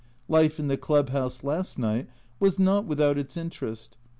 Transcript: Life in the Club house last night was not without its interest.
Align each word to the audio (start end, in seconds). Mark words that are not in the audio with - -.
Life 0.27 0.59
in 0.59 0.67
the 0.67 0.77
Club 0.77 1.09
house 1.09 1.43
last 1.43 1.77
night 1.77 2.09
was 2.39 2.57
not 2.57 2.87
without 2.87 3.19
its 3.19 3.37
interest. 3.37 3.97